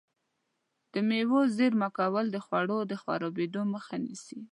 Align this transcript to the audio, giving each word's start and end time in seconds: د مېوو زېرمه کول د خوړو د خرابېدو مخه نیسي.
د 0.93 0.95
مېوو 1.07 1.41
زېرمه 1.57 1.89
کول 1.97 2.25
د 2.31 2.37
خوړو 2.45 2.79
د 2.91 2.93
خرابېدو 3.03 3.61
مخه 3.73 3.95
نیسي. 4.05 4.39